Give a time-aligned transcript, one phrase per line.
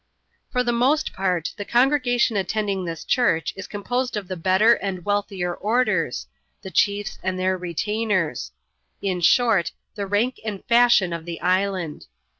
[0.51, 5.05] For the most part, the congregation attending this church is composed of the better and
[5.05, 6.25] wealthier orders—
[6.63, 8.51] the chiefs and their retainers;
[9.03, 12.07] in short, the rank and fashion of the island.